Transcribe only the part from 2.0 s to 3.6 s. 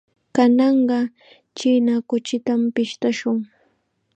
kuchitam pishtashun.